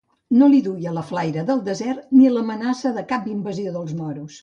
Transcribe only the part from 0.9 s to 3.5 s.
la flaire del desert, ni l'amenaça de cap